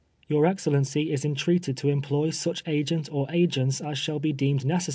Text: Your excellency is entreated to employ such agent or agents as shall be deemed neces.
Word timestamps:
Your 0.27 0.47
excellency 0.47 1.11
is 1.13 1.23
entreated 1.23 1.77
to 1.77 1.89
employ 1.89 2.31
such 2.31 2.63
agent 2.65 3.07
or 3.11 3.27
agents 3.29 3.81
as 3.81 3.99
shall 3.99 4.17
be 4.17 4.33
deemed 4.33 4.61
neces. 4.61 4.89